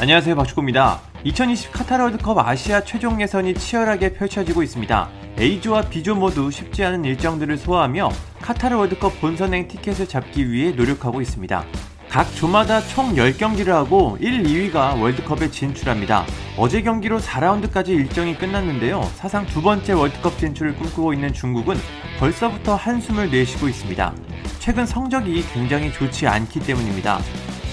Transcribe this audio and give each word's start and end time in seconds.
안녕하세요 0.00 0.36
박축구입니다. 0.36 1.00
2020 1.24 1.72
카타르 1.72 2.04
월드컵 2.04 2.38
아시아 2.38 2.84
최종 2.84 3.20
예선이 3.20 3.54
치열하게 3.54 4.12
펼쳐지고 4.12 4.62
있습니다. 4.62 5.08
A조와 5.40 5.88
B조 5.88 6.14
모두 6.14 6.52
쉽지 6.52 6.84
않은 6.84 7.04
일정들을 7.04 7.58
소화하며 7.58 8.08
카타르 8.40 8.76
월드컵 8.76 9.20
본선행 9.20 9.66
티켓을 9.66 10.06
잡기 10.06 10.52
위해 10.52 10.70
노력하고 10.70 11.20
있습니다. 11.20 11.64
각 12.08 12.32
조마다 12.36 12.80
총 12.82 13.16
10경기를 13.16 13.70
하고 13.70 14.16
1, 14.20 14.44
2위가 14.44 15.00
월드컵에 15.00 15.50
진출합니다. 15.50 16.24
어제 16.56 16.80
경기로 16.80 17.18
4라운드까지 17.18 17.88
일정이 17.88 18.38
끝났는데요. 18.38 19.02
사상 19.16 19.46
두 19.46 19.60
번째 19.62 19.94
월드컵 19.94 20.38
진출을 20.38 20.76
꿈꾸고 20.76 21.12
있는 21.12 21.32
중국은 21.32 21.74
벌써부터 22.20 22.76
한숨을 22.76 23.32
내쉬고 23.32 23.68
있습니다. 23.68 24.14
최근 24.60 24.86
성적이 24.86 25.44
굉장히 25.52 25.92
좋지 25.92 26.28
않기 26.28 26.60
때문입니다. 26.60 27.18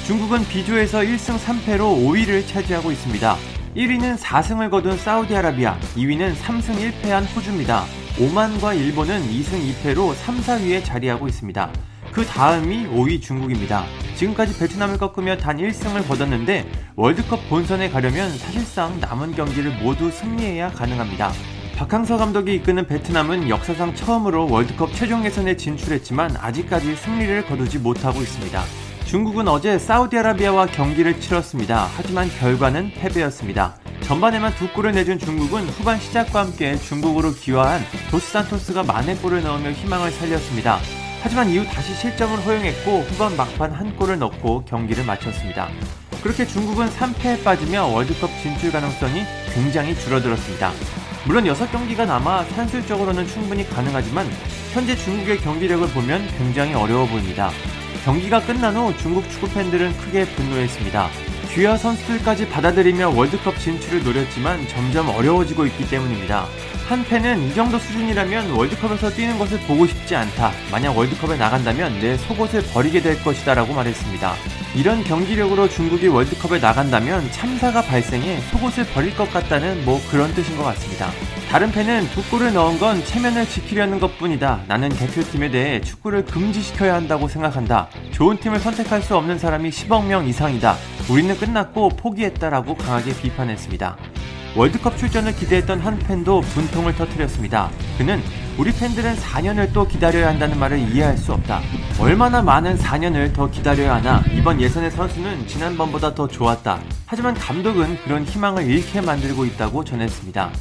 중국은 0.06 0.48
B조에서 0.48 1.00
1승 1.00 1.36
3패로 1.40 1.80
5위를 1.80 2.48
차지하고 2.48 2.92
있습니다. 2.92 3.38
1위는 3.76 4.20
4승을 4.20 4.70
거둔 4.70 5.00
사우디아라비아, 5.00 5.80
2위는 5.96 6.36
3승 6.36 6.76
1패한 6.76 7.26
호주입니다. 7.36 7.86
오만과 8.22 8.76
일본은 8.76 9.20
2승 9.24 9.74
2패로 9.74 10.14
3, 10.14 10.38
4위에 10.42 10.86
자리하고 10.86 11.28
있습니다. 11.28 11.72
그 12.12 12.24
다음이 12.24 12.86
5위 12.86 13.20
중국입니다. 13.20 13.84
지금까지 14.16 14.60
베트남을 14.60 15.00
꺾으며 15.00 15.38
단 15.38 15.58
1승을 15.58 16.08
거뒀는데 16.08 16.70
월드컵 16.96 17.50
본선에 17.50 17.90
가려면 17.90 18.30
사실상 18.38 19.00
남은 19.00 19.34
경기를 19.34 19.72
모두 19.82 20.12
승리해야 20.12 20.70
가능합니다. 20.70 21.32
박항서 21.78 22.18
감독이 22.18 22.54
이끄는 22.54 22.86
베트남은 22.86 23.50
역사상 23.50 23.96
처음으로 23.96 24.52
월드컵 24.52 24.94
최종 24.94 25.26
예선에 25.26 25.58
진출했지만 25.58 26.38
아직까지 26.38 26.96
승리를 26.96 27.48
거두지 27.48 27.80
못하고 27.80 28.22
있습니다. 28.22 28.85
중국은 29.06 29.48
어제 29.48 29.78
사우디아라비아와 29.78 30.66
경기를 30.66 31.20
치렀습니다. 31.20 31.88
하지만 31.96 32.28
결과는 32.28 32.92
패배였습니다. 32.96 33.76
전반에만 34.02 34.56
두 34.56 34.68
골을 34.74 34.94
내준 34.94 35.20
중국은 35.20 35.68
후반 35.70 36.00
시작과 36.00 36.42
함께 36.42 36.76
중국으로 36.76 37.34
기화한 37.34 37.82
도스산토스가 38.10 38.84
만회 38.84 39.16
골을 39.16 39.44
넣으며 39.44 39.72
희망을 39.72 40.12
살렸습니다. 40.12 40.80
하지만 41.22 41.50
이후 41.50 41.64
다시 41.66 41.94
실점을 41.94 42.36
허용했고 42.46 43.02
후반 43.02 43.38
막판 43.38 43.72
한 43.74 43.96
골을 43.96 44.18
넣고 44.20 44.66
경기를 44.66 45.06
마쳤습니다. 45.06 45.70
그렇게 46.24 46.46
중국은 46.46 46.88
3패에 46.90 47.44
빠지며 47.44 47.86
월드컵 47.86 48.30
진출 48.42 48.72
가능성이 48.72 49.22
굉장히 49.54 49.96
줄어들었습니다. 49.96 50.72
물론 51.28 51.44
6경기가 51.46 52.08
남아 52.08 52.46
산술적으로는 52.46 53.28
충분히 53.28 53.68
가능하지만 53.70 54.28
현재 54.74 54.96
중국의 54.96 55.38
경기력을 55.38 55.88
보면 55.90 56.28
굉장히 56.38 56.74
어려워 56.74 57.06
보입니다. 57.06 57.52
경기가 58.06 58.40
끝난 58.40 58.76
후 58.76 58.96
중국 59.00 59.28
축구 59.32 59.50
팬들은 59.50 59.98
크게 59.98 60.26
분노했습니다. 60.26 61.10
귀화 61.50 61.76
선수들까지 61.76 62.48
받아들이며 62.50 63.10
월드컵 63.10 63.58
진출을 63.58 64.04
노렸지만 64.04 64.68
점점 64.68 65.10
어려워지고 65.10 65.66
있기 65.66 65.90
때문입니다. 65.90 66.46
한 66.88 67.04
팬은 67.04 67.42
이 67.42 67.54
정도 67.56 67.80
수준이라면 67.80 68.52
월드컵에서 68.52 69.10
뛰는 69.10 69.40
것을 69.40 69.60
보고 69.62 69.88
싶지 69.88 70.16
않다. 70.16 70.52
만약 70.72 70.96
월드컵에 70.96 71.36
나간다면 71.36 72.00
내 72.00 72.16
속옷을 72.16 72.62
버리게 72.74 73.02
될 73.02 73.24
것이다 73.24 73.56
라고 73.56 73.74
말했습니다. 73.74 74.34
이런 74.76 75.04
경기력으로 75.04 75.68
중국이 75.68 76.08
월드컵에 76.08 76.60
나간다면 76.60 77.32
참사가 77.32 77.82
발생해 77.82 78.40
속옷을 78.52 78.86
버릴 78.94 79.16
것 79.16 79.32
같다는 79.34 79.84
뭐 79.84 80.00
그런 80.12 80.32
뜻인 80.36 80.56
것 80.58 80.64
같습니다. 80.64 81.10
다른 81.50 81.72
팬은 81.72 82.08
두 82.10 82.22
골을 82.30 82.54
넣은 82.54 82.78
건 82.78 83.04
체면을 83.04 83.48
지키려는 83.48 84.00
것 84.00 84.20
뿐이다. 84.20 84.66
나는 84.68 84.90
대표팀에 84.90 85.50
대해 85.50 85.82
축구를 85.82 86.26
금지시켜야 86.26 86.94
한다고 86.94 87.28
생각한다. 87.28 87.88
좋은 88.12 88.38
팀을 88.38 88.60
선택할 88.60 89.02
수 89.02 89.18
없는 89.18 89.40
사람이 89.40 89.72
10억 89.72 90.06
명 90.06 90.28
이상이다. 90.28 90.76
우리는 91.10 91.36
끝났고 91.36 91.90
포기했다라고 91.90 92.76
강하게 92.76 93.16
비판했습니다. 93.16 93.98
월드컵 94.56 94.98
출전을 94.98 95.36
기대했던 95.36 95.82
한 95.82 96.00
팬도 96.00 96.40
분통을 96.40 96.96
터뜨렸습니다. 96.96 97.70
그는 97.98 98.22
우리 98.58 98.72
팬들은 98.72 99.18
4년을 99.18 99.74
또 99.74 99.86
기다려야 99.86 100.30
한다는 100.30 100.58
말을 100.58 100.80
이해할 100.80 101.18
수 101.18 101.34
없다. 101.34 101.60
얼마나 102.00 102.42
많은 102.42 102.78
4년을 102.78 103.34
더 103.34 103.52
기다려야 103.52 103.96
하나 103.96 104.24
이번 104.32 104.62
예선의 104.62 104.92
선수는 104.92 105.46
지난번보다 105.46 106.16
더 106.16 106.30
좋았다. 106.30 106.80
하지만 107.06 107.34
감독은 107.34 107.98
그런 108.06 108.24
희망을 108.24 108.66
잃게 108.66 109.02
만들고 109.02 109.44
있다고 109.46 109.84
전했습니다. 109.84 110.52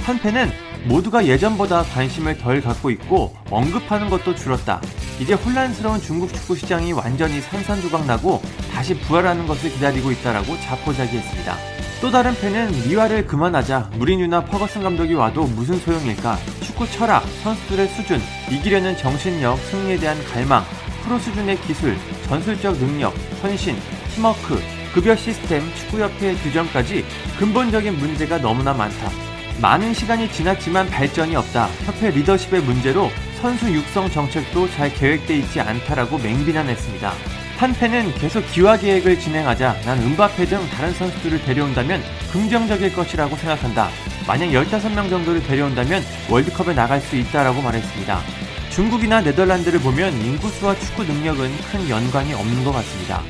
한 0.00 0.18
팬은 0.18 0.50
모두가 0.86 1.24
예전보다 1.24 1.84
관심을 1.84 2.36
덜 2.38 2.60
갖고 2.60 2.90
있고 2.90 3.36
언급하는 3.50 4.10
것도 4.10 4.34
줄었다. 4.34 4.80
이제 5.20 5.34
혼란스러운 5.34 6.00
중국 6.00 6.34
축구 6.34 6.56
시장이 6.56 6.92
완전히 6.92 7.40
산산조각 7.40 8.04
나고 8.04 8.42
다시 8.72 8.98
부활하는 8.98 9.46
것을 9.46 9.70
기다리고 9.70 10.10
있다라고 10.10 10.58
자포자기했습니다. 10.60 11.73
또 12.04 12.10
다른 12.10 12.34
팬은 12.34 12.70
미화를 12.86 13.26
그만하자 13.26 13.92
무리뉴나 13.94 14.44
퍼거슨 14.44 14.82
감독이 14.82 15.14
와도 15.14 15.44
무슨 15.44 15.78
소용일까? 15.78 16.36
축구 16.60 16.86
철학, 16.86 17.24
선수들의 17.42 17.88
수준, 17.88 18.20
이기려는 18.50 18.94
정신력, 18.98 19.58
승리에 19.58 19.96
대한 19.96 20.22
갈망, 20.24 20.62
프로 21.02 21.18
수준의 21.18 21.58
기술, 21.62 21.96
전술적 22.26 22.76
능력, 22.76 23.14
헌신, 23.42 23.74
팀워크, 24.14 24.60
급여 24.92 25.16
시스템, 25.16 25.62
축구협회의 25.76 26.36
규정까지 26.36 27.06
근본적인 27.38 27.96
문제가 27.96 28.36
너무나 28.36 28.74
많다. 28.74 29.10
많은 29.62 29.94
시간이 29.94 30.30
지났지만 30.30 30.86
발전이 30.90 31.34
없다. 31.34 31.68
협회 31.86 32.10
리더십의 32.10 32.60
문제로 32.64 33.08
선수 33.40 33.72
육성 33.72 34.10
정책도 34.10 34.68
잘 34.72 34.92
계획돼 34.92 35.38
있지 35.38 35.58
않다라고 35.58 36.18
맹비난했습니다. 36.18 37.43
한 37.56 37.72
팬은 37.72 38.12
계속 38.14 38.44
기화 38.52 38.76
계획을 38.76 39.18
진행하자 39.18 39.80
난 39.84 39.98
은바페 39.98 40.44
등 40.46 40.58
다른 40.70 40.92
선수들을 40.92 41.44
데려온다면 41.44 42.02
긍정적일 42.32 42.92
것이라고 42.94 43.36
생각한다. 43.36 43.88
만약 44.26 44.46
15명 44.46 45.08
정도를 45.08 45.42
데려온다면 45.42 46.02
월드컵에 46.28 46.74
나갈 46.74 47.00
수 47.00 47.16
있다라고 47.16 47.62
말했습니다. 47.62 48.20
중국이나 48.70 49.20
네덜란드를 49.20 49.78
보면 49.80 50.12
인구수와 50.14 50.74
축구 50.76 51.04
능력은 51.04 51.50
큰 51.70 51.88
연관이 51.88 52.34
없는 52.34 52.64
것 52.64 52.72
같습니다. 52.72 53.22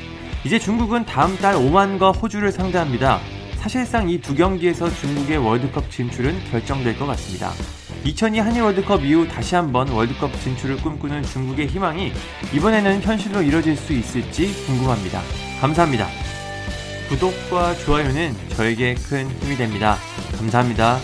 이제 0.43 0.57
중국은 0.57 1.05
다음 1.05 1.37
달 1.37 1.55
오만과 1.55 2.11
호주를 2.11 2.51
상대합니다. 2.51 3.19
사실상 3.57 4.09
이 4.09 4.19
두 4.19 4.35
경기에서 4.35 4.91
중국의 4.95 5.37
월드컵 5.37 5.89
진출은 5.91 6.49
결정될 6.51 6.97
것 6.97 7.05
같습니다. 7.05 7.51
2002 8.05 8.39
한일 8.39 8.61
월드컵 8.61 9.03
이후 9.03 9.27
다시 9.27 9.55
한번 9.55 9.89
월드컵 9.89 10.31
진출을 10.39 10.77
꿈꾸는 10.77 11.23
중국의 11.23 11.65
희망이 11.67 12.13
이번에는 12.53 13.01
현실로 13.01 13.41
이뤄질 13.41 13.75
수 13.75 13.93
있을지 13.93 14.53
궁금합니다. 14.67 15.21
감사합니다. 15.59 16.07
구독과 17.09 17.73
좋아요는 17.77 18.35
저에게 18.49 18.93
큰 18.93 19.27
힘이 19.41 19.55
됩니다. 19.55 19.97
감사합니다. 20.37 20.99